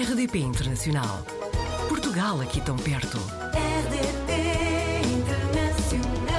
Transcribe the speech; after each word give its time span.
RDP 0.00 0.38
Internacional. 0.38 1.24
Portugal 1.88 2.40
aqui 2.40 2.60
tão 2.60 2.76
perto. 2.76 3.18
RDP 3.52 4.32
Internacional. 5.12 6.36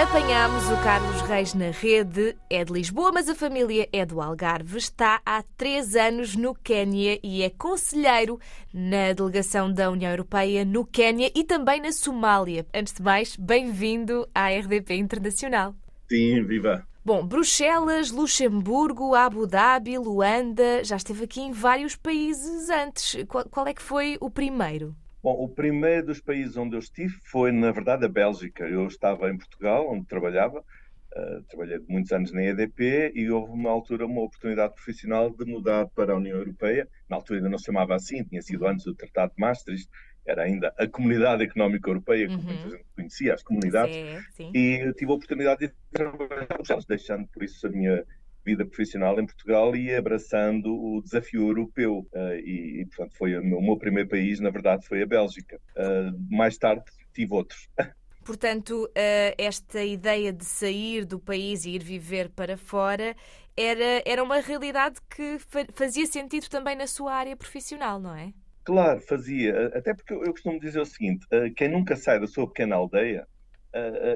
Apanhámos 0.00 0.70
o 0.70 0.76
Carlos 0.84 1.20
Reis 1.22 1.52
na 1.52 1.72
rede, 1.72 2.36
é 2.48 2.64
de 2.64 2.72
Lisboa, 2.72 3.10
mas 3.12 3.28
a 3.28 3.34
família 3.34 3.88
é 3.92 4.06
do 4.06 4.20
Algarve. 4.20 4.78
Está 4.78 5.20
há 5.26 5.42
três 5.56 5.96
anos 5.96 6.36
no 6.36 6.54
Quénia 6.54 7.18
e 7.24 7.42
é 7.42 7.50
conselheiro 7.50 8.38
na 8.72 9.14
delegação 9.14 9.72
da 9.72 9.90
União 9.90 10.12
Europeia 10.12 10.64
no 10.64 10.86
Quénia 10.86 11.28
e 11.34 11.42
também 11.42 11.80
na 11.80 11.90
Somália. 11.90 12.64
Antes 12.72 12.94
de 12.94 13.02
mais, 13.02 13.34
bem-vindo 13.34 14.28
à 14.32 14.48
RDP 14.48 14.94
Internacional. 14.94 15.74
Sim, 16.08 16.44
viva. 16.44 16.86
Bom, 17.02 17.26
Bruxelas, 17.26 18.10
Luxemburgo, 18.10 19.14
Abu 19.14 19.46
Dhabi, 19.46 19.96
Luanda, 19.96 20.84
já 20.84 20.96
esteve 20.96 21.24
aqui 21.24 21.40
em 21.40 21.50
vários 21.50 21.96
países 21.96 22.68
antes. 22.68 23.24
Qual, 23.24 23.42
qual 23.48 23.66
é 23.66 23.72
que 23.72 23.80
foi 23.80 24.18
o 24.20 24.30
primeiro? 24.30 24.94
Bom, 25.22 25.32
o 25.32 25.48
primeiro 25.48 26.08
dos 26.08 26.20
países 26.20 26.58
onde 26.58 26.76
eu 26.76 26.78
estive 26.78 27.14
foi, 27.24 27.52
na 27.52 27.72
verdade, 27.72 28.04
a 28.04 28.08
Bélgica. 28.08 28.64
Eu 28.64 28.86
estava 28.86 29.30
em 29.30 29.38
Portugal, 29.38 29.90
onde 29.90 30.06
trabalhava, 30.06 30.60
uh, 30.60 31.42
trabalhei 31.48 31.78
muitos 31.88 32.12
anos 32.12 32.32
na 32.32 32.42
EDP 32.42 33.12
e 33.14 33.30
houve 33.30 33.50
uma 33.50 33.70
altura 33.70 34.04
uma 34.04 34.20
oportunidade 34.20 34.74
profissional 34.74 35.30
de 35.30 35.46
mudar 35.46 35.88
para 35.96 36.12
a 36.12 36.16
União 36.16 36.36
Europeia. 36.36 36.86
Na 37.08 37.16
altura 37.16 37.38
ainda 37.38 37.48
não 37.48 37.58
se 37.58 37.64
chamava 37.64 37.94
assim, 37.94 38.22
tinha 38.24 38.42
sido 38.42 38.66
antes 38.66 38.84
do 38.84 38.94
Tratado 38.94 39.32
de 39.34 39.40
Maastricht, 39.40 39.88
era 40.26 40.42
ainda 40.44 40.72
a 40.78 40.86
Comunidade 40.86 41.42
Económica 41.42 41.88
Europeia, 41.90 42.26
como 42.28 42.40
Uhum. 42.42 42.46
muita 42.54 42.70
gente 42.70 42.84
conhecia, 42.94 43.34
as 43.34 43.42
comunidades. 43.42 43.96
Sim, 43.96 44.18
sim. 44.32 44.50
e 44.54 44.92
tive 44.94 45.10
a 45.10 45.14
oportunidade 45.14 45.66
de 45.68 45.74
trabalhar 45.92 46.46
deixando 46.88 47.26
por 47.28 47.42
isso 47.42 47.66
a 47.66 47.70
minha 47.70 48.04
vida 48.44 48.64
profissional 48.64 49.18
em 49.20 49.26
Portugal 49.26 49.76
e 49.76 49.94
abraçando 49.94 50.72
o 50.74 51.02
desafio 51.02 51.48
europeu. 51.48 52.06
Eh, 52.14 52.40
e, 52.44 52.80
e, 52.80 52.86
portanto, 52.86 53.14
foi 53.16 53.36
o 53.38 53.44
meu, 53.44 53.58
o 53.58 53.62
meu 53.62 53.76
primeiro 53.76 54.08
país, 54.08 54.40
na 54.40 54.50
verdade, 54.50 54.86
foi 54.86 55.02
a 55.02 55.06
Bélgica. 55.06 55.60
Eh, 55.76 56.10
mais 56.30 56.56
tarde 56.56 56.84
tive 57.14 57.34
outros. 57.34 57.68
Portanto, 58.24 58.88
eh, 58.94 59.34
esta 59.38 59.82
ideia 59.82 60.32
de 60.32 60.44
sair 60.44 61.04
do 61.04 61.18
país 61.18 61.64
e 61.64 61.70
ir 61.70 61.82
viver 61.82 62.28
para 62.30 62.56
fora 62.56 63.16
era, 63.56 64.02
era 64.06 64.22
uma 64.22 64.40
realidade 64.40 65.00
que 65.08 65.38
fa- 65.38 65.66
fazia 65.72 66.06
sentido 66.06 66.48
também 66.48 66.76
na 66.76 66.86
sua 66.86 67.14
área 67.14 67.34
profissional, 67.36 67.98
não 67.98 68.14
é? 68.14 68.32
Claro, 68.70 69.00
fazia. 69.00 69.66
Até 69.76 69.92
porque 69.92 70.14
eu 70.14 70.30
costumo 70.30 70.60
dizer 70.60 70.78
o 70.78 70.86
seguinte: 70.86 71.26
quem 71.56 71.68
nunca 71.68 71.96
sai 71.96 72.20
da 72.20 72.26
sua 72.28 72.46
pequena 72.46 72.76
aldeia 72.76 73.26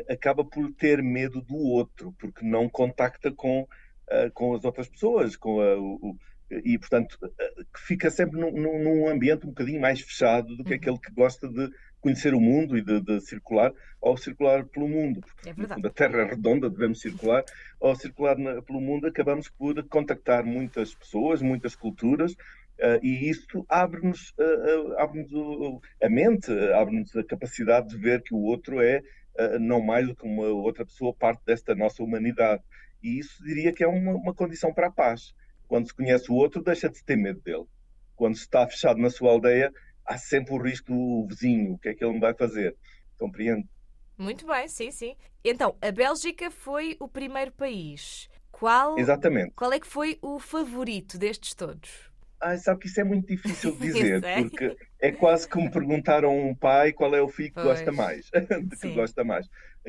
acaba 0.08 0.44
por 0.44 0.72
ter 0.74 1.02
medo 1.02 1.40
do 1.42 1.56
outro, 1.56 2.14
porque 2.20 2.46
não 2.46 2.68
contacta 2.68 3.32
com, 3.32 3.66
com 4.32 4.54
as 4.54 4.64
outras 4.64 4.88
pessoas, 4.88 5.36
com 5.36 5.60
a- 5.60 5.76
o, 5.76 6.16
e, 6.64 6.78
portanto, 6.78 7.18
fica 7.76 8.10
sempre 8.12 8.38
num, 8.38 8.52
num- 8.52 9.08
ambiente 9.08 9.44
um 9.44 9.48
bocadinho 9.48 9.80
mais 9.80 10.00
fechado 10.00 10.56
do 10.56 10.62
que 10.62 10.70
Uhum. 10.74 10.76
aquele 10.76 10.98
que 11.00 11.12
gosta 11.12 11.48
de 11.48 11.68
conhecer 12.00 12.32
o 12.32 12.40
mundo 12.40 12.76
e 12.78 12.82
de, 12.82 13.00
de 13.00 13.20
circular, 13.22 13.72
ou 14.00 14.16
circular 14.16 14.64
pelo 14.66 14.86
mundo. 14.86 15.20
Porque, 15.20 15.48
É 15.48 15.52
no 15.52 15.56
verdade. 15.56 15.74
fundo, 15.80 15.88
a 15.88 15.92
Terra 15.92 16.20
é 16.22 16.24
redonda, 16.26 16.70
devemos 16.70 17.00
circular. 17.00 17.42
Ao 17.80 17.96
circular 17.96 18.38
na- 18.38 18.62
pelo 18.62 18.80
mundo, 18.80 19.06
acabamos 19.08 19.48
por 19.48 19.82
contactar 19.88 20.44
muitas 20.44 20.94
pessoas, 20.94 21.42
muitas 21.42 21.74
culturas, 21.74 22.36
Uh, 22.80 22.98
e 23.02 23.30
isso 23.30 23.64
abre-nos 23.68 24.30
uh, 24.38 24.90
uh, 24.92 24.98
abre 24.98 25.24
o- 25.32 25.80
a 26.02 26.08
mente, 26.08 26.50
abre-nos 26.74 27.14
a 27.16 27.22
capacidade 27.24 27.88
de 27.88 27.96
ver 27.96 28.20
que 28.22 28.34
o 28.34 28.38
outro 28.42 28.80
é 28.80 28.98
uh, 29.38 29.58
não 29.60 29.80
mais 29.80 30.08
do 30.08 30.14
que 30.16 30.26
uma 30.26 30.46
outra 30.48 30.84
pessoa, 30.84 31.14
parte 31.14 31.40
desta 31.46 31.74
nossa 31.74 32.02
humanidade. 32.02 32.62
E 33.02 33.18
isso 33.18 33.42
diria 33.44 33.72
que 33.72 33.84
é 33.84 33.86
uma, 33.86 34.12
uma 34.14 34.34
condição 34.34 34.72
para 34.74 34.88
a 34.88 34.92
paz. 34.92 35.32
Quando 35.68 35.86
se 35.86 35.94
conhece 35.94 36.30
o 36.30 36.34
outro, 36.34 36.62
deixa 36.62 36.88
de 36.88 37.02
ter 37.04 37.16
medo 37.16 37.40
dele. 37.42 37.64
Quando 38.16 38.34
se 38.36 38.42
está 38.42 38.66
fechado 38.66 38.98
na 38.98 39.10
sua 39.10 39.30
aldeia, 39.30 39.72
há 40.04 40.18
sempre 40.18 40.54
o 40.54 40.58
risco 40.62 40.92
do 40.92 41.26
vizinho, 41.28 41.74
o 41.74 41.78
que 41.78 41.90
é 41.90 41.94
que 41.94 42.04
ele 42.04 42.14
me 42.14 42.20
vai 42.20 42.34
fazer? 42.34 42.76
Compreende? 43.18 43.68
Muito 44.16 44.46
bem, 44.46 44.68
sim, 44.68 44.90
sim. 44.90 45.16
Então, 45.44 45.76
a 45.80 45.90
Bélgica 45.90 46.50
foi 46.50 46.96
o 47.00 47.08
primeiro 47.08 47.52
país. 47.52 48.28
Qual, 48.50 48.96
Exatamente. 48.98 49.52
qual 49.56 49.72
é 49.72 49.80
que 49.80 49.86
foi 49.86 50.18
o 50.22 50.38
favorito 50.38 51.18
destes 51.18 51.54
todos? 51.54 52.10
Ah, 52.40 52.56
sabe 52.58 52.80
que 52.80 52.86
isso 52.88 53.00
é 53.00 53.04
muito 53.04 53.26
difícil 53.26 53.72
de 53.76 53.78
dizer, 53.92 54.20
sei. 54.20 54.34
porque 54.42 54.76
é 55.00 55.12
quase 55.12 55.48
como 55.48 55.70
perguntar 55.70 56.24
a 56.24 56.28
um 56.28 56.54
pai 56.54 56.92
qual 56.92 57.14
é 57.14 57.22
o 57.22 57.28
filho 57.28 57.48
que 57.48 57.54
Pois. 57.54 57.66
gosta 57.66 57.92
mais, 57.92 58.26
de 58.68 58.76
que 58.76 58.92
gosta 58.94 59.24
mais. 59.24 59.46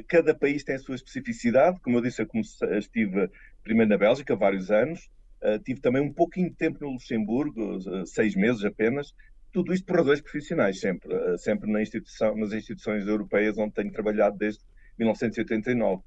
Cada 0.07 0.33
país 0.33 0.63
tem 0.63 0.75
a 0.75 0.79
sua 0.79 0.95
especificidade, 0.95 1.79
como 1.81 1.97
eu 1.97 2.01
disse, 2.01 2.21
eu 2.21 2.27
comecei- 2.27 2.77
estive 2.77 3.29
primeiro 3.63 3.89
na 3.89 3.97
Bélgica, 3.97 4.35
vários 4.35 4.71
anos, 4.71 5.09
Ah, 5.43 5.59
tive 5.59 5.79
também 5.81 6.01
um 6.01 6.11
pouquinho 6.13 6.49
de 6.49 6.55
tempo 6.55 6.79
no 6.81 6.91
Luxemburgo, 6.93 7.77
ah, 7.89 8.05
seis 8.05 8.35
meses 8.35 8.63
apenas, 8.63 9.13
tudo 9.51 9.73
isto 9.73 9.85
por 9.85 9.97
razões 9.97 10.21
profissionais, 10.21 10.79
sempre, 10.79 11.13
ah, 11.13 11.37
sempre 11.37 11.71
na 11.71 11.81
instituição, 11.81 12.35
nas 12.35 12.51
instituições 12.53 13.05
europeias 13.05 13.57
onde 13.57 13.73
tenho 13.73 13.91
trabalhado 13.91 14.37
desde 14.37 14.61
1989. 14.97 16.01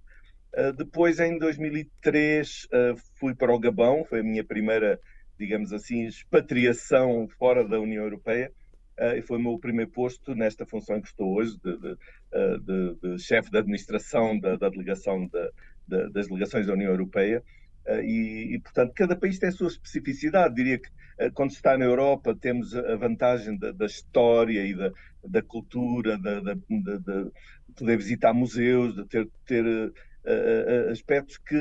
Uh, 0.56 0.72
depois, 0.72 1.20
em 1.20 1.38
2003, 1.38 2.64
uh, 2.72 2.96
fui 3.20 3.34
para 3.34 3.52
o 3.54 3.58
Gabão, 3.60 4.04
foi 4.04 4.20
a 4.20 4.22
minha 4.24 4.42
primeira, 4.44 4.98
digamos 5.38 5.72
assim, 5.72 6.06
expatriação 6.06 7.28
fora 7.38 7.66
da 7.66 7.80
União 7.80 8.02
Europeia, 8.04 8.52
uh, 9.00 9.16
e 9.16 9.22
foi 9.22 9.38
o 9.38 9.40
meu 9.40 9.58
primeiro 9.58 9.90
posto 9.90 10.34
nesta 10.34 10.66
função 10.66 10.96
em 10.96 11.02
que 11.02 11.08
estou 11.08 11.34
hoje, 11.36 11.56
de, 11.62 11.76
de, 11.78 11.92
uh, 11.92 12.60
de- 12.60 12.94
de 13.16 13.18
chefe 13.22 13.50
de 13.50 13.58
administração 13.58 14.38
da, 14.38 14.56
da 14.56 14.68
delegação 14.68 15.26
da- 15.28 15.50
da- 15.86 16.08
das 16.10 16.28
delegações 16.28 16.66
da 16.66 16.72
União 16.74 16.90
Europeia. 16.90 17.42
Uh, 17.86 18.00
e, 18.02 18.54
e, 18.56 18.60
portanto, 18.60 18.92
cada 18.94 19.16
país 19.16 19.38
tem 19.38 19.48
a 19.48 19.52
sua 19.52 19.68
especificidade. 19.68 20.54
Diria 20.54 20.78
que, 20.78 20.88
quando 21.34 21.50
está 21.50 21.76
na 21.78 21.84
Europa, 21.84 22.36
temos 22.38 22.74
a 22.74 22.96
vantagem 22.96 23.58
da, 23.58 23.72
da 23.72 23.86
história 23.86 24.64
e 24.66 24.74
da, 24.74 24.92
da 25.24 25.42
cultura, 25.42 26.16
de 26.18 26.60
poder 27.74 27.96
visitar 27.96 28.32
museus, 28.32 28.94
de 28.94 29.06
ter, 29.06 29.28
ter 29.46 29.92
aspectos 30.90 31.38
que 31.38 31.56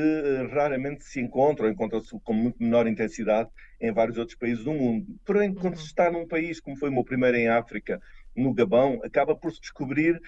raramente 0.52 1.04
se 1.04 1.20
encontram, 1.20 1.70
encontram-se 1.70 2.18
com 2.22 2.32
muito 2.32 2.62
menor 2.62 2.86
intensidade 2.86 3.48
em 3.80 3.92
vários 3.92 4.18
outros 4.18 4.36
países 4.36 4.64
do 4.64 4.72
mundo. 4.72 5.06
Porém, 5.24 5.54
quando 5.54 5.74
Uhum. 5.74 5.80
se 5.80 5.86
está 5.86 6.10
num 6.10 6.26
país, 6.26 6.60
como 6.60 6.76
foi 6.76 6.88
o 6.90 6.92
meu 6.92 7.04
primeiro 7.04 7.36
em 7.36 7.48
África, 7.48 8.00
no 8.36 8.52
Gabão, 8.52 9.00
acaba 9.04 9.34
por 9.36 9.52
se 9.52 9.60
descobrir 9.60 10.20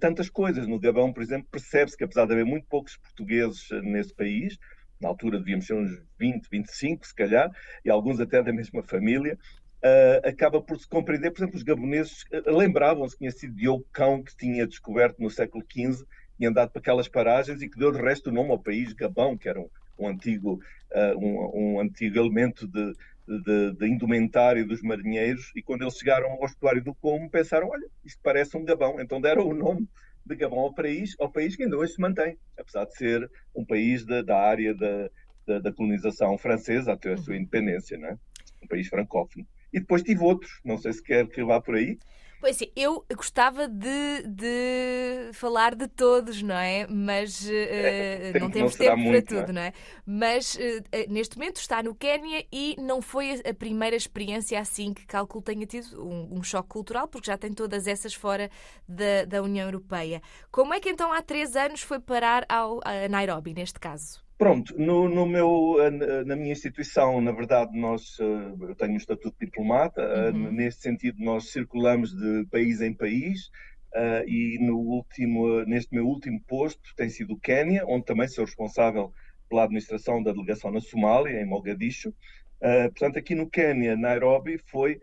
tantas 0.00 0.28
coisas. 0.28 0.66
No 0.66 0.80
Gabão, 0.80 1.12
por 1.12 1.22
exemplo, 1.22 1.48
percebe-se 1.50 1.96
que 1.96 2.04
apesar 2.04 2.26
de 2.26 2.32
haver 2.32 2.44
muito 2.44 2.66
poucos 2.68 2.96
portugueses 2.96 3.68
nesse 3.82 4.14
país, 4.14 4.58
na 5.00 5.08
altura 5.08 5.38
devíamos 5.38 5.66
ser 5.66 5.74
uns 5.74 5.90
20, 6.18 6.48
25, 6.50 7.06
se 7.06 7.14
calhar, 7.14 7.50
e 7.84 7.90
alguns 7.90 8.18
até 8.20 8.42
da 8.42 8.52
mesma 8.52 8.82
família, 8.82 9.38
uh, 9.84 10.28
acaba 10.28 10.60
por 10.60 10.78
se 10.78 10.88
compreender, 10.88 11.30
por 11.30 11.38
exemplo, 11.40 11.56
os 11.56 11.62
gaboneses 11.62 12.22
uh, 12.32 12.56
lembravam-se 12.56 13.14
que 13.14 13.18
tinha 13.20 13.30
sido 13.30 13.54
Diogo 13.54 13.86
Cão 13.92 14.22
que 14.22 14.36
tinha 14.36 14.66
descoberto 14.66 15.18
no 15.20 15.30
século 15.30 15.64
XV 15.70 16.04
e 16.38 16.46
andado 16.46 16.70
para 16.70 16.80
aquelas 16.80 17.08
paragens 17.08 17.62
e 17.62 17.68
que 17.68 17.78
deu 17.78 17.92
de 17.92 18.00
resto 18.00 18.30
o 18.30 18.32
nome 18.32 18.50
ao 18.50 18.58
país 18.58 18.92
Gabão, 18.92 19.36
que 19.36 19.48
era 19.48 19.60
um, 19.60 19.68
um 19.98 20.08
antigo, 20.08 20.60
uh, 20.92 21.18
um, 21.18 21.74
um 21.76 21.80
antigo 21.80 22.18
elemento 22.18 22.66
de, 22.66 22.92
de, 23.26 23.72
de 23.72 23.86
indumentário 23.86 24.66
dos 24.66 24.82
marinheiros, 24.82 25.52
e 25.54 25.62
quando 25.62 25.82
eles 25.82 25.96
chegaram 25.96 26.30
ao 26.32 26.44
estuário 26.44 26.82
do 26.82 26.94
Como, 26.94 27.30
pensaram, 27.30 27.68
olha, 27.68 27.88
isto 28.04 28.20
parece 28.22 28.56
um 28.56 28.64
Gabão, 28.64 29.00
então 29.00 29.20
deram 29.20 29.46
o 29.46 29.54
nome 29.54 29.88
de 30.24 30.34
Gabão 30.34 30.60
ao 30.60 30.74
país, 30.74 31.14
ao 31.18 31.30
país 31.30 31.56
que 31.56 31.62
ainda 31.62 31.76
hoje 31.76 31.94
se 31.94 32.00
mantém, 32.00 32.36
apesar 32.58 32.84
de 32.84 32.96
ser 32.96 33.30
um 33.54 33.64
país 33.64 34.04
da, 34.04 34.22
da 34.22 34.38
área 34.38 34.74
da, 34.74 35.10
da, 35.46 35.58
da 35.60 35.72
colonização 35.72 36.36
francesa 36.36 36.92
até 36.92 37.12
a 37.12 37.16
sua 37.16 37.36
independência, 37.36 37.96
não 37.96 38.08
é? 38.08 38.18
um 38.62 38.66
país 38.66 38.88
francófono. 38.88 39.46
E 39.72 39.80
depois 39.80 40.02
tive 40.02 40.22
outros, 40.22 40.60
não 40.64 40.78
sei 40.78 40.92
se 40.92 41.02
quer 41.02 41.26
que 41.28 41.44
vá 41.44 41.60
por 41.60 41.76
aí. 41.76 41.98
Pois 42.38 42.56
sim, 42.58 42.70
eu 42.76 43.04
gostava 43.16 43.66
de, 43.66 44.22
de 44.28 45.30
falar 45.32 45.74
de 45.74 45.88
todos, 45.88 46.42
não 46.42 46.54
é? 46.54 46.86
Mas 46.86 47.48
eh, 47.48 48.34
tempo 48.34 48.38
não 48.38 48.50
não 48.50 48.50
temos 48.50 48.70
será 48.70 48.96
tempo 48.96 48.96
muito, 48.96 49.06
para 49.06 49.22
tudo, 49.22 49.52
não 49.54 49.62
é? 49.62 49.72
Mas 50.04 50.56
eh, 50.92 51.06
neste 51.08 51.38
momento 51.38 51.56
está 51.56 51.82
no 51.82 51.94
Quénia 51.94 52.46
e 52.52 52.76
não 52.78 53.00
foi 53.00 53.32
a- 53.44 53.50
a 53.50 53.54
primeira 53.54 53.96
experiência 53.96 54.60
assim 54.60 54.92
que 54.92 55.06
calculo 55.06 55.42
tenha 55.42 55.66
tido 55.66 56.02
um, 56.04 56.38
um 56.38 56.42
choque 56.42 56.68
cultural, 56.68 57.08
porque 57.08 57.26
já 57.30 57.38
tem 57.38 57.52
todas 57.52 57.86
essas 57.86 58.12
fora 58.14 58.50
da, 58.86 59.24
da 59.26 59.42
União 59.42 59.66
Europeia. 59.66 60.20
Como 60.50 60.74
é 60.74 60.78
que 60.80 60.90
então 60.90 61.12
há 61.12 61.22
três 61.22 61.56
anos 61.56 61.80
foi 61.80 61.98
parar 62.00 62.44
ao, 62.50 62.80
a 62.84 63.08
Nairobi, 63.08 63.54
neste 63.54 63.80
caso? 63.80 64.25
Pronto, 64.38 64.74
no, 64.78 65.08
no 65.08 65.24
meu, 65.26 65.76
eh, 65.80 66.24
na 66.24 66.36
minha 66.36 66.52
instituição, 66.52 67.22
na 67.22 67.32
verdade, 67.32 67.78
nós, 67.78 68.18
eh, 68.20 68.24
eu 68.68 68.74
tenho 68.76 68.92
o 68.94 68.96
estatuto 68.98 69.34
de 69.40 69.46
diplomata, 69.46 70.02
eh, 70.02 70.30
Uhum. 70.30 70.52
nesse 70.52 70.80
sentido 70.80 71.16
nós 71.24 71.50
circulamos 71.50 72.14
de 72.14 72.44
país 72.50 72.82
em 72.82 72.92
país 72.94 73.50
eh, 73.94 74.24
e 74.28 74.58
no 74.60 74.76
último, 74.78 75.64
neste 75.64 75.94
meu 75.94 76.06
último 76.06 76.38
posto 76.46 76.94
tem 76.96 77.08
sido 77.08 77.32
o 77.34 77.40
Quénia, 77.40 77.84
onde 77.86 78.04
também 78.04 78.28
sou 78.28 78.44
responsável 78.44 79.10
pela 79.48 79.64
administração 79.64 80.22
da 80.22 80.32
delegação 80.32 80.70
na 80.70 80.80
Somália, 80.80 81.40
em 81.40 81.46
Mogadishu. 81.46 82.14
Eh, 82.60 82.88
portanto, 82.90 83.18
aqui 83.18 83.34
no 83.34 83.48
Quénia, 83.48 83.96
Nairobi, 83.96 84.58
foi 84.58 85.00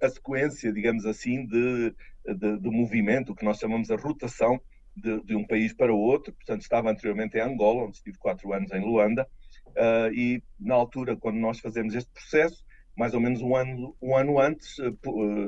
a 0.00 0.08
sequência, 0.08 0.72
digamos 0.72 1.04
assim, 1.06 1.46
de, 1.46 1.94
de, 2.26 2.58
de 2.58 2.70
movimento, 2.70 3.32
o 3.32 3.34
que 3.36 3.44
nós 3.44 3.58
chamamos 3.58 3.90
a 3.90 3.96
rotação 3.96 4.60
de, 4.96 5.22
de, 5.24 5.34
um 5.36 5.46
país 5.46 5.72
para 5.72 5.92
o 5.92 5.98
outro. 5.98 6.32
Portanto, 6.32 6.62
estava 6.62 6.90
anteriormente 6.90 7.36
em 7.36 7.40
Angola, 7.40 7.84
onde 7.84 7.96
estive 7.96 8.18
quatro 8.18 8.52
anos 8.52 8.70
em 8.72 8.80
Luanda, 8.80 9.26
uh, 9.68 10.12
e 10.14 10.42
na 10.58 10.74
altura, 10.74 11.16
quando 11.16 11.38
nós 11.38 11.60
fazemos 11.60 11.94
este 11.94 12.10
processo, 12.10 12.64
mais 12.96 13.14
ou 13.14 13.20
menos 13.20 13.40
um 13.40 13.56
ano, 13.56 13.96
um 14.02 14.16
ano 14.16 14.38
antes, 14.38 14.76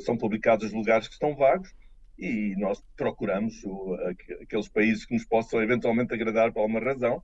são 0.00 0.17
publicados 0.17 0.67
os 0.67 0.73
lugares 0.73 1.06
que 1.06 1.12
estão 1.12 1.37
vagos 1.37 1.75
e 2.19 2.55
nós 2.56 2.82
procuramos 2.96 3.55
aqueles 4.41 4.67
países 4.69 5.05
que 5.05 5.12
nos 5.12 5.26
possam 5.26 5.62
eventualmente 5.62 6.14
agradar 6.14 6.52
por 6.52 6.61
alguma 6.61 6.81
razão, 6.81 7.23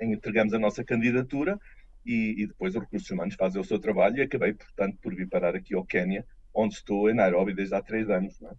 entregamos 0.00 0.52
a 0.54 0.58
nossa 0.58 0.82
candidatura 0.82 1.56
e, 2.04 2.42
e, 2.42 2.46
depois 2.46 2.74
os 2.74 2.80
recursos 2.80 3.10
humanos 3.10 3.34
fazem 3.34 3.60
o 3.60 3.64
seu 3.64 3.78
trabalho 3.78 4.16
e 4.16 4.22
acabei, 4.22 4.54
portanto, 4.54 4.98
por 5.02 5.14
vir 5.14 5.28
parar 5.28 5.54
aqui 5.54 5.74
ao 5.74 5.84
Quênia, 5.84 6.26
onde 6.54 6.74
estou 6.74 7.08
em 7.10 7.14
Nairobi 7.14 7.54
desde 7.54 7.74
há 7.74 7.82
três 7.82 8.08
anos. 8.08 8.40
É? 8.42 8.50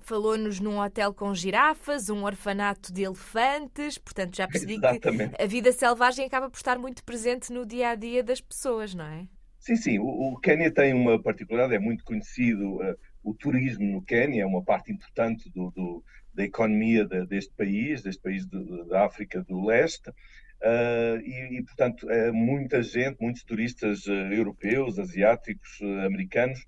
Falou-nos 0.00 0.60
num 0.60 0.78
hotel 0.78 1.12
com 1.12 1.34
girafas, 1.34 2.08
um 2.08 2.24
orfanato 2.24 2.92
de 2.92 3.02
elefantes, 3.02 3.98
portanto 3.98 4.36
já 4.36 4.46
percebi 4.48 4.74
Exatamente. 4.76 5.36
que 5.36 5.42
a 5.42 5.46
vida 5.46 5.72
selvagem 5.72 6.26
acaba 6.26 6.48
por 6.48 6.56
estar 6.56 6.78
muito 6.78 7.04
presente 7.04 7.52
no 7.52 7.66
dia 7.66 7.90
a 7.90 7.94
dia 7.94 8.22
das 8.22 8.40
pessoas, 8.40 8.94
não 8.94 9.04
é? 9.04 9.26
Sim, 9.58 9.76
sim. 9.76 9.98
O, 9.98 10.32
o 10.32 10.40
Quênia 10.40 10.72
tem 10.72 10.94
uma 10.94 11.20
particularidade, 11.20 11.74
é 11.74 11.78
muito 11.78 12.04
conhecido. 12.04 12.76
Uh, 12.76 12.96
o 13.22 13.34
turismo 13.34 13.84
no 13.84 14.02
Quênia 14.02 14.42
é 14.42 14.46
uma 14.46 14.62
parte 14.62 14.90
importante 14.92 15.50
do, 15.50 15.70
do, 15.70 16.02
da 16.32 16.44
economia 16.44 17.04
de, 17.04 17.26
deste 17.26 17.52
país, 17.54 18.02
deste 18.02 18.22
país 18.22 18.46
da 18.46 19.04
África 19.04 19.42
do 19.42 19.66
Leste. 19.66 20.10
Uh, 20.60 21.20
e, 21.24 21.58
e, 21.58 21.62
portanto, 21.62 22.10
é 22.10 22.32
muita 22.32 22.82
gente, 22.82 23.20
muitos 23.20 23.44
turistas 23.44 24.06
uh, 24.06 24.12
europeus, 24.12 24.98
asiáticos, 24.98 25.80
uh, 25.80 26.06
americanos, 26.06 26.66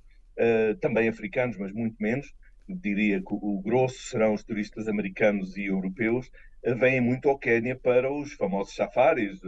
também 0.80 1.06
africanos, 1.06 1.58
mas 1.58 1.70
muito 1.70 1.96
menos, 2.00 2.32
diria 2.76 3.20
que 3.20 3.32
o 3.32 3.60
grosso 3.60 4.02
serão 4.08 4.34
os 4.34 4.42
turistas 4.42 4.88
americanos 4.88 5.56
e 5.56 5.66
europeus, 5.66 6.30
vêm 6.78 7.00
muito 7.00 7.28
ao 7.28 7.38
Quênia 7.38 7.76
para 7.76 8.12
os 8.12 8.32
famosos 8.34 8.74
safaris, 8.74 9.40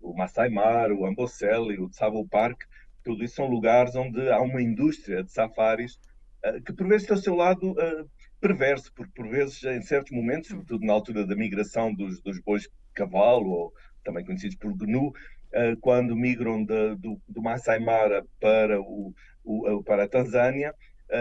o 0.00 0.14
Masai 0.14 0.48
Mara, 0.48 0.94
o 0.94 1.06
Amboseli, 1.06 1.78
o 1.78 1.88
Tsavo 1.88 2.26
Park, 2.28 2.62
tudo 3.02 3.24
isso 3.24 3.36
são 3.36 3.46
lugares 3.46 3.94
onde 3.94 4.28
há 4.30 4.40
uma 4.40 4.60
indústria 4.60 5.22
de 5.22 5.32
safaris 5.32 5.98
que 6.64 6.72
por 6.72 6.86
vezes 6.86 7.06
tem 7.06 7.16
o 7.16 7.20
seu 7.20 7.34
lado 7.34 7.74
perverso, 8.40 8.92
porque 8.94 9.12
por 9.14 9.28
vezes, 9.28 9.62
em 9.64 9.82
certos 9.82 10.12
momentos, 10.12 10.48
sobretudo 10.48 10.84
na 10.84 10.92
altura 10.92 11.26
da 11.26 11.34
migração 11.34 11.92
dos, 11.92 12.20
dos 12.20 12.38
bois 12.40 12.62
de 12.62 12.70
cavalo, 12.94 13.50
ou 13.50 13.72
também 14.04 14.24
conhecidos 14.24 14.56
por 14.56 14.76
GNU, 14.76 15.12
quando 15.80 16.16
migram 16.16 16.64
de, 16.64 16.96
do, 16.96 17.20
do 17.28 17.42
Masai 17.42 17.78
Mara 17.78 18.24
para, 18.40 18.80
o, 18.80 19.14
o, 19.44 19.82
para 19.82 20.04
a 20.04 20.08
Tanzânia, 20.08 20.74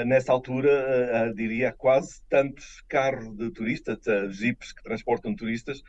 nessa 0.06 0.32
altura, 0.32 1.30
uh, 1.30 1.36
diria, 1.36 1.72
quase 1.72 2.22
tantos 2.30 2.82
carros 2.88 3.36
de 3.36 3.52
turistas, 3.52 4.00
jipes 4.36 4.72
que 4.74 4.84
transportam 4.84 5.36
turistas, 5.36 5.84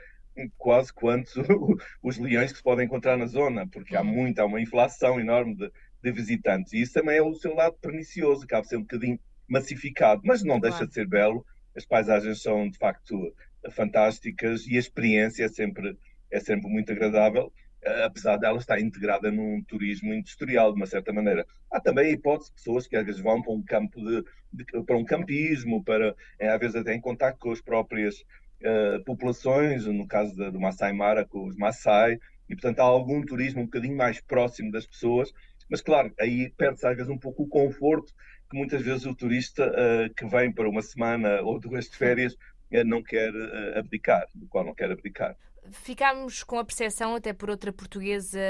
quase 0.58 0.92
quanto 0.92 1.30
os 2.02 2.18
leões 2.18 2.52
que 2.52 2.58
se 2.58 2.64
podem 2.64 2.86
encontrar 2.86 3.16
na 3.16 3.26
zona, 3.26 3.66
porque 3.66 3.96
há 3.96 4.02
uhum. 4.02 4.06
muita, 4.06 4.42
há 4.42 4.46
uma 4.46 4.60
inflação 4.60 5.18
enorme 5.18 5.56
de, 5.56 5.70
de 6.02 6.12
visitantes. 6.12 6.72
E 6.72 6.82
isso 6.82 6.92
também 6.92 7.16
é 7.16 7.22
o 7.22 7.34
seu 7.34 7.54
lado 7.54 7.76
pernicioso, 7.80 8.44
acaba 8.44 8.64
ser 8.64 8.76
um 8.76 8.82
bocadinho 8.82 9.18
massificado, 9.48 10.22
mas 10.24 10.42
não 10.42 10.60
deixa 10.60 10.86
de 10.86 10.92
ser 10.92 11.06
belo. 11.06 11.44
As 11.74 11.86
paisagens 11.86 12.42
são, 12.42 12.68
de 12.68 12.78
facto, 12.78 13.34
fantásticas 13.70 14.66
e 14.66 14.76
a 14.76 14.80
experiência 14.80 15.44
é 15.44 15.48
sempre 15.48 15.96
é 16.30 16.40
sempre 16.40 16.68
muito 16.68 16.92
agradável, 16.92 17.52
eh, 17.52 17.65
apesar 18.04 18.36
dela 18.36 18.58
estar 18.58 18.80
integrada 18.80 19.30
num 19.30 19.62
turismo 19.62 20.12
industrial, 20.12 20.72
de 20.72 20.76
uma 20.76 20.86
certa 20.86 21.12
maneira. 21.12 21.46
Há 21.70 21.80
também 21.80 22.06
a 22.06 22.10
hipótese 22.10 22.50
de 22.50 22.56
pessoas 22.56 22.86
que 22.86 22.96
às 22.96 23.04
vezes 23.04 23.20
vão 23.20 23.42
para 23.42 23.52
um 23.52 23.62
campo 23.62 24.00
de, 24.00 24.24
de 24.52 24.82
para 24.84 24.96
um 24.96 25.04
campismo, 25.04 25.84
para 25.84 26.14
é, 26.38 26.48
às 26.48 26.58
vezes 26.58 26.76
até 26.76 26.94
em 26.94 27.00
contato 27.00 27.38
com 27.38 27.50
as 27.50 27.60
próprias 27.60 28.24
uh, 28.62 29.02
populações, 29.04 29.86
no 29.86 30.06
caso 30.06 30.36
da, 30.36 30.50
do 30.50 30.60
Masai 30.60 30.92
Mara, 30.92 31.24
com 31.24 31.46
os 31.46 31.56
Maasai, 31.56 32.18
e 32.48 32.54
portanto 32.54 32.80
há 32.80 32.84
algum 32.84 33.24
turismo 33.24 33.62
um 33.62 33.66
bocadinho 33.66 33.96
mais 33.96 34.20
próximo 34.20 34.70
das 34.70 34.86
pessoas, 34.86 35.32
mas 35.68 35.80
claro, 35.80 36.12
aí 36.18 36.50
perde-se 36.56 36.86
às 36.86 36.96
vezes 36.96 37.10
um 37.10 37.18
pouco 37.18 37.44
o 37.44 37.48
conforto 37.48 38.12
que 38.48 38.56
muitas 38.56 38.82
vezes 38.82 39.06
o 39.06 39.14
turista 39.14 39.68
uh, 39.68 40.14
que 40.14 40.26
vem 40.26 40.52
para 40.52 40.68
uma 40.68 40.82
semana 40.82 41.40
ou 41.42 41.58
duas 41.58 41.88
de 41.88 41.96
férias 41.96 42.36
não 42.84 43.00
quer 43.00 43.32
abdicar, 43.76 44.26
do 44.34 44.48
qual 44.48 44.64
não 44.64 44.74
quer 44.74 44.90
abdicar. 44.90 45.36
Ficámos 45.70 46.42
com 46.42 46.58
a 46.58 46.64
percepção, 46.64 47.14
até 47.14 47.32
por 47.32 47.50
outra 47.50 47.72
portuguesa 47.72 48.40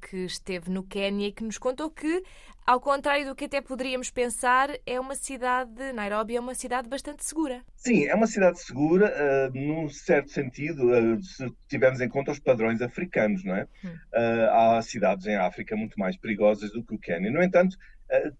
que 0.00 0.24
esteve 0.24 0.70
no 0.70 0.82
Quênia, 0.82 1.32
que 1.32 1.44
nos 1.44 1.58
contou 1.58 1.90
que, 1.90 2.22
ao 2.66 2.80
contrário 2.80 3.26
do 3.26 3.34
que 3.34 3.44
até 3.44 3.60
poderíamos 3.60 4.10
pensar, 4.10 4.70
é 4.86 4.98
uma 4.98 5.14
cidade, 5.14 5.92
Nairobi 5.92 6.36
é 6.36 6.40
uma 6.40 6.54
cidade 6.54 6.88
bastante 6.88 7.24
segura. 7.24 7.62
Sim, 7.76 8.06
é 8.06 8.14
uma 8.14 8.26
cidade 8.26 8.60
segura, 8.60 9.12
uh, 9.12 9.58
num 9.58 9.88
certo 9.88 10.30
sentido, 10.30 10.90
uh, 10.90 11.22
se 11.22 11.46
tivermos 11.68 12.00
em 12.00 12.08
conta 12.08 12.32
os 12.32 12.38
padrões 12.38 12.80
africanos, 12.80 13.44
não 13.44 13.54
é? 13.54 13.66
Hum. 13.84 13.88
Uh, 13.88 14.50
há 14.50 14.82
cidades 14.82 15.26
em 15.26 15.36
África 15.36 15.76
muito 15.76 15.98
mais 15.98 16.16
perigosas 16.16 16.72
do 16.72 16.82
que 16.82 16.94
o 16.94 16.98
Quênia. 16.98 17.30
No 17.30 17.42
entanto, 17.42 17.76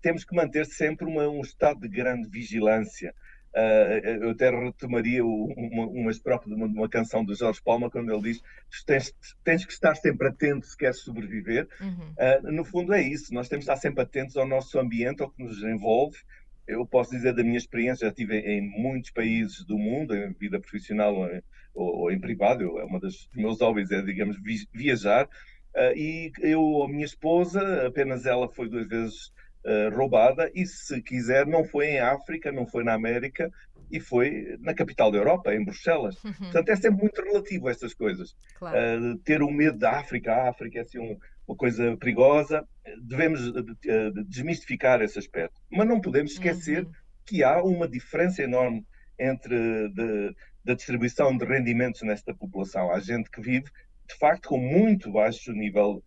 temos 0.01 0.25
que 0.25 0.37
manter 0.37 0.67
sempre 0.67 1.05
uma, 1.05 1.27
um 1.29 1.41
estado 1.41 1.81
de 1.81 1.89
grande 1.89 2.29
vigilância. 2.29 3.15
Uh, 3.55 4.25
eu 4.25 4.31
até 4.31 4.51
retomaria 4.51 5.25
uma, 5.25 5.87
uma 5.87 6.11
estrofe 6.11 6.49
de 6.49 6.55
uma, 6.57 6.69
de 6.69 6.75
uma, 6.75 6.89
canção 6.89 7.25
do 7.25 7.37
Jorge 7.37 7.63
Palma, 7.63 7.89
quando 7.89 8.13
ele 8.13 8.23
diz: 8.23 8.43
tens, 8.85 9.15
tens 9.45 9.65
que 9.65 9.73
estar 9.73 9.95
sempre 9.95 10.27
atento 10.27 10.67
se 10.67 10.77
queres 10.77 10.99
sobreviver. 10.99 11.69
Uhum. 11.81 12.49
Uh, 12.49 12.53
no 12.53 12.65
fundo, 12.65 12.93
é 12.93 13.01
isso. 13.01 13.33
Nós 13.33 13.49
temos 13.49 13.65
que 13.65 13.71
estar 13.71 13.81
sempre 13.81 14.03
atentos 14.03 14.37
ao 14.37 14.47
nosso 14.47 14.77
ambiente, 14.77 15.23
ao 15.23 15.31
que 15.31 15.41
nos 15.41 15.63
envolve. 15.63 16.19
Eu 16.67 16.85
posso 16.85 17.13
dizer 17.13 17.33
da 17.33 17.45
minha 17.45 17.59
experiência, 17.59 18.07
já 18.07 18.09
estive 18.09 18.39
em 18.39 18.61
muitos 18.61 19.11
países 19.11 19.65
do 19.65 19.79
mundo, 19.79 20.17
em 20.17 20.33
vida 20.33 20.59
profissional 20.59 21.15
ou, 21.15 21.29
ou, 21.75 21.97
ou 22.01 22.11
em 22.11 22.19
privado. 22.19 22.81
É 22.81 22.85
uma 22.85 22.99
das 22.99 23.29
meus 23.37 23.61
hobbies 23.61 23.93
é, 23.93 24.03
digamos, 24.03 24.37
viajar. 24.73 25.29
Uh, 25.77 25.97
e 25.97 26.33
eu, 26.41 26.83
a 26.83 26.89
minha 26.89 27.05
esposa, 27.05 27.87
apenas 27.87 28.27
ela 28.27 28.49
foi 28.49 28.69
duas 28.69 28.89
vezes 28.89 29.33
uh, 29.65 29.95
roubada 29.95 30.51
e, 30.55 30.67
se 30.67 31.01
quiser, 31.03 31.47
não 31.47 31.65
foi 31.65 31.87
em 31.87 32.01
África, 32.01 32.53
não 32.53 32.67
foi 32.67 32.85
na 32.85 32.95
América 32.95 33.51
e 33.91 34.01
foi 34.01 34.57
na 34.61 34.75
capital 34.75 35.11
da 35.11 35.19
Europa, 35.19 35.55
em 35.55 35.65
Bruxelas. 35.65 36.23
Uhum. 36.25 36.33
Portanto, 36.33 36.69
é 36.69 36.77
sempre 36.77 37.03
muito 37.03 37.23
relativo 37.23 37.69
estas 37.69 37.95
coisas. 37.95 38.35
Claro. 38.59 38.77
Uh, 38.77 39.19
ter 39.19 39.43
o 39.43 39.47
um 39.47 39.53
medo 39.53 39.79
da 39.79 39.99
África, 39.99 40.33
a 40.33 40.49
África 40.49 40.79
é 40.79 40.83
assim 40.83 40.99
um, 40.99 41.19
uma 41.47 41.57
coisa 41.57 41.97
perigosa, 41.97 42.67
devemos 43.03 43.49
uh, 43.49 44.25
desmistificar 44.27 45.01
esse 45.03 45.19
aspecto. 45.19 45.61
Mas 45.71 45.87
não 45.87 46.01
podemos 46.01 46.33
esquecer 46.33 46.85
uhum. 46.85 46.93
que 47.27 47.43
há 47.43 47.63
uma 47.63 47.87
diferença 47.89 48.43
enorme 48.43 48.85
entre 49.19 49.89
de, 49.91 50.35
da 50.65 50.75
distribuição 50.75 51.37
de 51.37 51.45
rendimentos 51.45 52.03
nesta 52.03 52.35
população. 52.35 52.91
Há 52.91 52.99
gente 52.99 53.31
que 53.31 53.41
vive, 53.41 53.67
de 54.09 54.15
facto, 54.19 54.49
com 54.49 54.59
muito 54.59 55.13
baixo 55.13 55.53
nível 55.53 56.03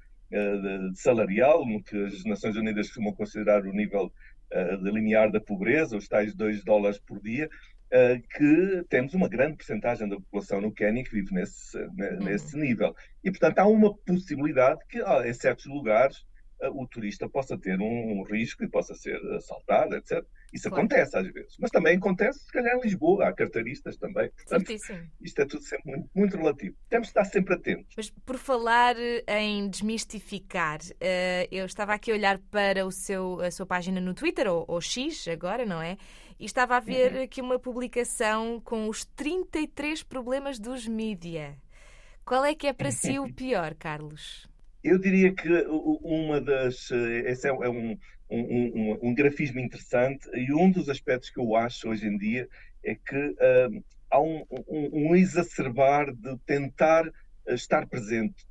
salarial, 0.95 1.65
no 1.65 1.81
que 1.81 1.97
as 2.05 2.23
Nações 2.25 2.55
Unidas 2.55 2.87
costumam 2.87 3.13
considerar 3.13 3.65
o 3.65 3.71
nível 3.71 4.11
uh, 4.53 4.77
de 4.83 4.91
linear 4.91 5.31
da 5.31 5.39
pobreza, 5.39 5.97
os 5.97 6.07
tais 6.07 6.33
2 6.35 6.63
dólares 6.63 6.99
por 6.99 7.21
dia, 7.21 7.49
uh, 7.87 8.21
que 8.35 8.83
temos 8.89 9.13
uma 9.13 9.29
grande 9.29 9.57
percentagem 9.57 10.07
da 10.07 10.15
população 10.15 10.61
no 10.61 10.71
Quênia 10.71 11.03
que 11.03 11.11
vive 11.11 11.33
nesse, 11.33 11.77
uhum. 11.77 12.23
nesse 12.23 12.57
nível. 12.57 12.95
E, 13.23 13.31
portanto, 13.31 13.59
há 13.59 13.67
uma 13.67 13.93
possibilidade 13.93 14.79
que, 14.89 15.01
em 15.01 15.33
certos 15.33 15.65
lugares, 15.65 16.25
o 16.73 16.87
turista 16.87 17.29
possa 17.29 17.57
ter 17.57 17.79
um, 17.79 18.23
risco 18.23 18.63
e 18.63 18.67
possa 18.67 18.95
ser 18.95 19.15
assaltado, 19.35 19.95
etc. 19.95 20.25
Isso 20.53 20.69
claro. 20.69 20.85
acontece 20.85 21.17
às 21.17 21.27
vezes, 21.31 21.55
mas 21.59 21.71
também 21.71 21.97
acontece, 21.97 22.39
se 22.39 22.51
calhar, 22.51 22.77
em 22.77 22.81
Lisboa, 22.81 23.27
há 23.27 23.33
carteiristas 23.33 23.97
também. 23.97 24.29
Portanto, 24.31 24.71
isto 25.21 25.41
é 25.41 25.45
tudo 25.45 25.63
sempre 25.63 25.91
muito, 25.91 26.09
muito, 26.15 26.37
relativo. 26.37 26.75
Temos 26.89 27.07
de 27.07 27.11
estar 27.11 27.25
sempre 27.25 27.55
atentos. 27.55 27.93
Mas 27.95 28.09
por 28.09 28.37
falar 28.37 28.95
em 29.27 29.69
desmistificar, 29.69 30.79
eh, 31.01 31.47
eu 31.51 31.65
estava 31.65 31.93
aqui 31.93 32.11
a 32.11 32.15
olhar 32.15 32.39
para 32.49 32.85
o 32.85 32.91
seu, 32.91 33.41
a 33.41 33.51
sua 33.51 33.65
página 33.65 33.99
no 33.99 34.13
Twitter, 34.13 34.47
ou, 34.47 34.63
ou 34.67 34.79
X 34.79 35.27
agora, 35.27 35.65
não 35.65 35.81
é? 35.81 35.97
E 36.39 36.45
estava 36.45 36.77
a 36.77 36.79
ver 36.79 37.13
uhum. 37.13 37.23
aqui 37.23 37.41
uma 37.41 37.59
publicação 37.59 38.61
com 38.61 38.87
os 38.87 39.03
33 39.03 40.03
problemas 40.03 40.59
dos 40.59 40.87
mídia. 40.87 41.57
Qual 42.23 42.45
é 42.45 42.53
que 42.53 42.67
é 42.67 42.73
para 42.73 42.91
si 42.91 43.19
o 43.19 43.31
pior, 43.33 43.73
Carlos? 43.75 44.47
Eu 44.87 44.97
diria 44.97 45.33
que 45.33 45.49
uma 45.67 46.39
das. 46.39 46.89
Eh, 46.91 47.31
esse 47.31 47.45
é, 47.45 47.51
é 47.51 47.69
um, 47.69 47.97
um, 48.29 48.39
um, 48.39 48.99
um, 49.09 49.13
grafismo 49.13 49.59
interessante 49.59 50.29
e 50.33 50.53
um 50.53 50.71
dos 50.71 50.87
aspectos 50.87 51.29
que 51.29 51.41
eu 51.41 51.57
acho 51.57 51.89
hoje 51.89 52.07
em 52.07 52.17
dia 52.17 52.47
é 52.85 52.95
que 52.95 53.17
uh, 53.17 53.83
há 54.09 54.21
um, 54.21 54.45
um, 54.69 55.13
exacerbar 55.13 56.13
de 56.15 56.37
tentar 56.45 57.05
eh, 57.05 57.53
estar 57.53 57.85
presente, 57.87 58.47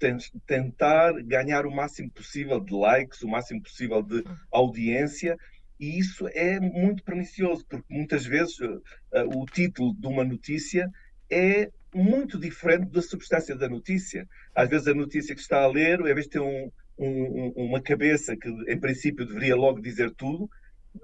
tentar 0.47 1.14
ganhar 1.23 1.64
o 1.64 1.75
máximo 1.75 2.11
possível 2.11 2.61
de 2.61 2.75
likes, 2.75 3.23
o 3.23 3.28
máximo 3.28 3.62
possível 3.62 4.02
de 4.02 4.23
audiência, 4.52 5.38
e 5.81 5.99
isso 5.99 6.28
é 6.35 6.61
muito 6.61 7.02
pernicioso, 7.02 7.64
porque 7.66 7.87
muitas 7.88 8.26
vezes 8.26 8.59
uh, 8.61 8.83
o 9.35 9.47
título 9.47 9.95
de 9.95 10.07
uma 10.07 10.23
notícia 10.23 10.90
é 11.31 11.71
muito 11.97 12.38
diferente 12.38 12.91
da 12.91 13.00
substância 13.00 13.57
da 13.57 13.69
notícia. 13.69 14.29
Às 14.55 14.69
vezes 14.69 14.87
a 14.87 14.95
notícia 14.95 15.35
que 15.35 15.41
está 15.41 15.62
a 15.62 15.67
ler, 15.67 15.99
em 16.00 16.15
vez 16.15 16.25
de 16.25 16.31
ter 16.31 16.41
um, 16.41 16.71
um, 16.99 17.53
uma 17.57 17.81
cabeça 17.81 18.37
que 18.37 18.49
em 18.69 18.79
princípio 18.79 19.26
deveria 19.26 19.57
logo 19.57 19.81
dizer 19.81 20.11
tudo, 20.12 20.49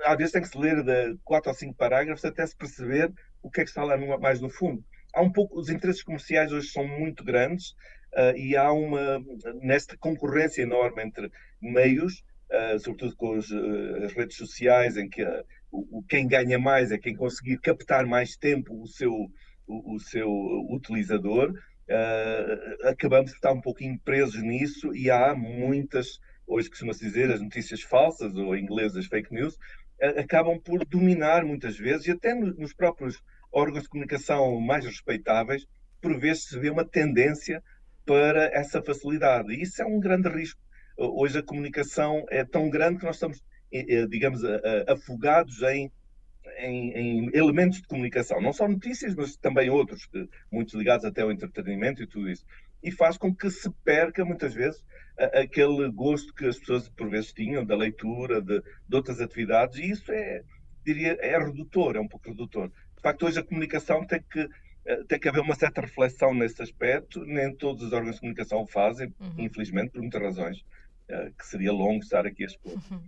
às 0.05 0.17
vezes 0.17 0.33
tem 0.33 0.43
que 0.43 0.49
se 0.49 0.59
ler 0.59 0.83
de 0.83 1.17
quatro 1.25 1.51
ou 1.51 1.57
cinco 1.57 1.75
parágrafos 1.75 2.25
até 2.25 2.47
se 2.47 2.57
perceber 2.57 3.13
o 3.43 3.51
que 3.51 3.61
é 3.61 3.65
que 3.65 3.71
está 3.71 3.85
lá 3.85 3.97
mais 4.19 4.41
no 4.41 4.51
fundo. 4.51 4.85
Há 5.15 5.23
um 5.23 5.33
pouco, 5.33 5.59
os 5.59 5.69
interesses 5.69 6.03
comerciais 6.03 6.53
hoje 6.53 6.69
são 6.69 6.87
muito 6.87 7.25
grandes 7.25 7.71
uh, 8.15 8.37
e 8.37 8.57
há 8.57 8.73
uma, 8.73 9.23
nesta 9.63 9.97
concorrência 9.97 10.63
enorme 10.63 11.03
entre 11.03 11.31
meios, 11.61 12.23
uh, 12.51 12.79
sobretudo 12.79 13.17
com 13.17 13.37
os, 13.37 13.51
uh, 13.51 14.05
as 14.05 14.13
redes 14.13 14.37
sociais, 14.37 14.97
em 14.97 15.09
que 15.09 15.23
o, 15.71 16.03
quem 16.09 16.27
ganha 16.27 16.59
mais 16.59 16.93
é 16.93 16.99
quem 16.99 17.15
conseguir 17.15 17.59
captar 17.59 18.07
mais 18.07 18.37
tempo 18.37 18.81
o 18.83 18.87
seu, 18.87 19.13
o, 19.67 19.97
o 19.97 20.01
seu 20.01 20.31
utilizador. 20.71 21.53
acabamos 22.85 23.31
por 23.31 23.37
estar 23.37 23.53
um 23.53 23.61
pouquinho 23.61 23.99
presos 24.05 24.43
nisso 24.43 24.95
e 24.95 25.11
há 25.11 25.35
muitas, 25.35 26.19
hoje 26.47 26.71
costuma-se 26.71 27.05
dizer, 27.05 27.31
as 27.31 27.41
notícias 27.41 27.83
falsas, 27.83 28.35
ou 28.35 28.55
em 28.57 28.63
inglês 28.63 28.97
as 28.97 29.07
fake 29.07 29.33
news, 29.33 29.57
acabam 30.17 30.59
por 30.59 30.85
dominar 30.87 31.45
muitas 31.45 31.77
vezes, 31.77 32.07
e 32.07 32.11
até 32.11 32.35
nos 32.35 32.75
próprios 32.75 33.23
órgãos 33.53 33.85
de 33.85 33.89
comunicação 33.89 34.61
mais 34.61 34.85
respeitáveis, 34.85 35.67
por 36.01 36.19
vezes 36.19 36.45
se 36.45 36.59
vê 36.59 36.71
uma 36.71 36.85
tendência 36.85 37.63
para 38.05 38.47
essa 38.47 38.83
facilidade. 38.83 39.53
E 39.53 39.63
isso 39.63 39.81
é 39.81 39.87
um 39.87 40.01
grande 40.01 40.29
risco. 40.29 40.61
Hoje 40.97 41.39
a 41.39 41.43
comunicação 41.43 42.25
é 42.31 42.45
tão 42.45 42.69
grande 42.69 42.99
que 42.99 43.05
nós 43.05 43.17
estamos, 43.17 43.41
digamos, 44.09 44.41
afogados 44.89 45.63
em, 45.63 45.91
em, 46.59 46.93
em 46.93 47.31
elementos 47.35 47.81
de 47.81 47.87
comunicação. 47.87 48.41
Não 48.41 48.53
só 48.53 48.69
notícias, 48.69 49.15
mas 49.15 49.37
também 49.37 49.71
outros, 49.71 50.09
muitos 50.51 50.75
ligados 50.75 51.05
até 51.05 51.23
ao 51.23 51.33
entretenimento 51.33 52.03
e 52.03 52.07
tudo 52.07 52.31
isso. 52.31 52.45
E 52.83 52.91
faz 52.91 53.17
com 53.17 53.35
que 53.35 53.51
se 53.51 53.71
perca, 53.85 54.25
muitas 54.25 54.55
vezes, 54.55 54.85
aquele 55.17 55.91
gosto 55.91 56.35
que 56.35 56.47
as 56.47 56.59
pessoas 56.59 56.89
por 56.89 57.09
vezes 57.09 57.33
tinham 57.33 57.65
da 57.65 57.77
leitura, 57.77 58.41
de, 58.41 58.61
de 58.61 58.97
outras 58.97 59.21
atividades, 59.21 59.79
e 59.79 59.91
isso 59.91 60.11
é, 60.11 60.43
diria, 60.85 61.17
é 61.21 61.39
redutor, 61.39 61.97
é 61.97 62.01
um 62.01 62.09
pouco 62.09 62.29
redutor. 62.29 62.69
De 62.69 63.03
facto, 63.03 63.27
hoje 63.27 63.39
a 63.39 63.45
comunicação 63.45 64.05
tem 64.07 64.23
que 64.23 64.49
eh, 64.85 65.05
tem 65.09 65.19
que 65.19 65.29
haver 65.29 65.41
uma 65.41 65.55
certa 65.55 65.81
reflexão 65.81 66.35
nesse 66.35 66.63
aspecto. 66.63 67.25
Nem 67.25 67.55
todos 67.55 67.83
os 67.83 67.93
órgãos 67.93 68.17
de 68.17 68.21
comunicação 68.21 68.63
o 68.63 68.67
fazem, 68.67 69.15
uhum. 69.21 69.35
infelizmente, 69.39 69.93
por 69.93 70.01
muitas 70.01 70.23
razões, 70.23 70.59
uh, 70.59 71.33
que 71.39 71.47
seria 71.47 71.73
longo 71.73 72.03
estar 72.03 72.27
aqui 72.27 72.43
a 72.45 72.47
expor. 72.47 72.73
Uhum. 72.73 73.03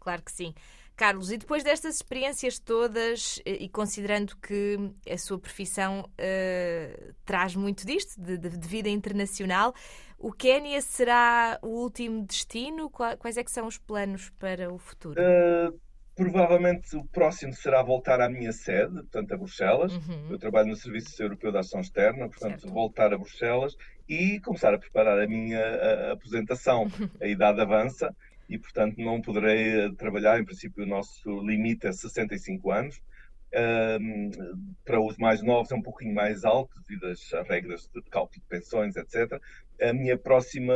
Claro 0.00 0.22
que 0.22 0.32
sim. 0.32 0.54
Carlos, 0.98 1.30
e 1.30 1.38
depois 1.38 1.62
destas 1.62 1.94
experiências 1.94 2.58
todas, 2.58 3.40
eh, 3.46 3.58
e 3.60 3.68
considerando 3.68 4.36
que 4.36 4.76
a 5.08 5.16
sua 5.16 5.38
profissão 5.38 6.00
uh, 6.00 7.14
traz 7.24 7.54
muito 7.54 7.86
disto, 7.86 8.20
de, 8.20 8.36
de, 8.36 8.50
de, 8.50 8.68
vida 8.68 8.88
internacional, 8.88 9.72
o 10.18 10.32
Quénia 10.32 10.80
será 10.82 11.56
o 11.62 11.68
último 11.68 12.26
destino? 12.26 12.90
Quais 12.90 13.36
é 13.36 13.44
que 13.44 13.50
são 13.52 13.68
os 13.68 13.78
planos 13.78 14.30
para 14.40 14.74
o 14.74 14.76
futuro? 14.76 15.20
Uh, 15.22 15.78
Provavelmente 16.18 16.96
o 16.96 17.04
próximo 17.04 17.52
será 17.52 17.80
voltar 17.80 18.20
à 18.20 18.28
minha 18.28 18.50
sede, 18.50 18.92
portanto, 18.92 19.32
a 19.32 19.36
Bruxelas. 19.36 19.92
Uhum. 19.94 20.32
Eu 20.32 20.38
trabalho 20.38 20.66
no 20.66 20.74
Serviço 20.74 21.22
Europeu 21.22 21.52
de 21.52 21.58
Ação 21.58 21.80
Externa, 21.80 22.28
portanto, 22.28 22.62
certo. 22.62 22.74
voltar 22.74 23.14
a 23.14 23.16
Bruxelas 23.16 23.76
e 24.08 24.40
começar 24.40 24.74
a 24.74 24.78
preparar 24.78 25.20
a 25.20 25.28
minha 25.28 25.60
a, 25.60 26.08
a 26.08 26.12
aposentação. 26.14 26.88
a 27.22 27.26
idade 27.28 27.60
avança 27.60 28.12
e, 28.48 28.58
portanto, 28.58 28.96
não 28.98 29.20
poderei 29.20 29.80
eh, 29.80 29.90
trabalhar. 29.96 30.40
Em 30.40 30.44
princípio, 30.44 30.84
o 30.84 30.86
nosso 30.86 31.40
limite 31.40 31.86
é 31.86 31.92
65 31.92 32.70
anos. 32.70 33.00
Um, 33.50 34.30
para 34.84 35.00
os 35.00 35.16
mais 35.16 35.42
novos 35.42 35.72
é 35.72 35.74
um 35.74 35.80
pouquinho 35.80 36.14
mais 36.14 36.44
alto, 36.44 36.78
devido 36.82 37.06
às 37.06 37.48
regras 37.48 37.88
de 37.94 38.02
cálculo 38.10 38.40
de 38.42 38.46
pensões, 38.46 38.94
etc. 38.94 39.40
A 39.80 39.92
minha 39.92 40.18
próxima 40.18 40.74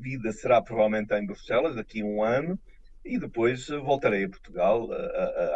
vida 0.00 0.32
será 0.32 0.60
provavelmente 0.60 1.14
em 1.14 1.24
Bruxelas, 1.24 1.76
daqui 1.76 2.02
a 2.02 2.04
um 2.04 2.24
ano 2.24 2.58
e 3.04 3.18
depois 3.18 3.68
voltarei 3.68 4.24
a 4.24 4.28
Portugal, 4.28 4.88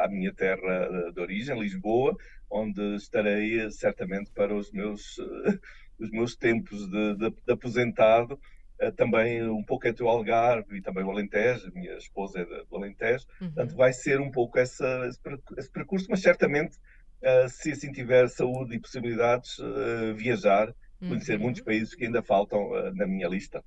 à 0.00 0.08
minha 0.08 0.32
terra 0.32 1.10
de 1.12 1.20
origem, 1.20 1.58
Lisboa, 1.58 2.16
onde 2.50 2.96
estarei 2.96 3.70
certamente 3.70 4.30
para 4.30 4.54
os 4.54 4.70
meus, 4.72 5.18
os 5.98 6.10
meus 6.10 6.36
tempos 6.36 6.88
de, 6.88 7.16
de, 7.16 7.30
de 7.30 7.52
aposentado, 7.52 8.38
eh, 8.38 8.61
também 8.96 9.48
um 9.48 9.62
pouco 9.62 9.86
entre 9.86 10.02
o 10.02 10.08
Algarve 10.08 10.76
e 10.76 10.82
também 10.82 11.04
o 11.04 11.10
Alentejo, 11.10 11.72
minha 11.74 11.96
esposa 11.96 12.40
é 12.40 12.44
do 12.44 12.76
Alentejo, 12.76 13.26
uhum. 13.40 13.52
portanto 13.52 13.76
vai 13.76 13.92
ser 13.92 14.20
um 14.20 14.30
pouco 14.30 14.58
essa, 14.58 15.08
esse 15.56 15.70
percurso, 15.70 16.06
mas 16.10 16.20
certamente, 16.20 16.76
eh, 17.22 17.48
se 17.48 17.72
assim 17.72 17.92
tiver 17.92 18.28
saúde 18.28 18.74
e 18.74 18.80
possibilidades, 18.80 19.58
eh, 19.60 20.12
viajar, 20.14 20.74
conhecer 20.98 21.36
uhum. 21.36 21.42
muitos 21.42 21.62
países 21.62 21.94
que 21.94 22.04
ainda 22.04 22.22
faltam 22.22 22.70
na 22.94 23.06
minha 23.06 23.28
lista. 23.28 23.62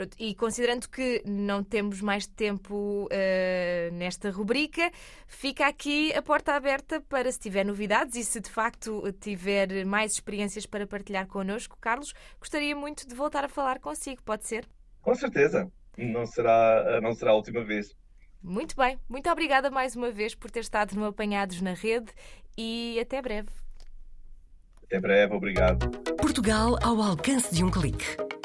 Pronto, 0.00 0.16
e 0.18 0.34
considerando 0.34 0.88
que 0.88 1.22
não 1.26 1.62
temos 1.62 2.00
mais 2.00 2.26
tempo 2.26 3.06
uh, 3.06 3.94
nesta 3.94 4.30
rubrica, 4.30 4.90
fica 5.26 5.66
aqui 5.66 6.10
a 6.14 6.22
porta 6.22 6.54
aberta 6.54 7.02
para 7.02 7.30
se 7.30 7.38
tiver 7.38 7.66
novidades 7.66 8.16
e 8.16 8.24
se 8.24 8.40
de 8.40 8.48
facto 8.48 9.02
tiver 9.20 9.84
mais 9.84 10.12
experiências 10.12 10.64
para 10.64 10.86
partilhar 10.86 11.26
connosco, 11.26 11.76
Carlos, 11.78 12.14
gostaria 12.38 12.74
muito 12.74 13.06
de 13.06 13.14
voltar 13.14 13.44
a 13.44 13.48
falar 13.50 13.78
consigo, 13.78 14.22
pode 14.22 14.46
ser? 14.46 14.66
Com 15.02 15.14
certeza, 15.14 15.70
não 15.98 16.24
será, 16.24 16.98
não 17.02 17.12
será 17.12 17.32
a 17.32 17.34
última 17.34 17.62
vez. 17.62 17.94
Muito 18.42 18.74
bem, 18.74 18.98
muito 19.06 19.28
obrigada 19.28 19.70
mais 19.70 19.94
uma 19.94 20.10
vez 20.10 20.34
por 20.34 20.50
ter 20.50 20.60
estado 20.60 20.94
no 20.94 21.04
Apanhados 21.04 21.60
na 21.60 21.74
Rede 21.74 22.10
e 22.56 22.98
até 22.98 23.20
breve. 23.20 23.50
Até 24.82 24.98
breve, 24.98 25.34
obrigado. 25.34 25.90
Portugal 26.16 26.78
ao 26.82 27.02
alcance 27.02 27.54
de 27.54 27.62
um 27.62 27.70
clique 27.70 28.29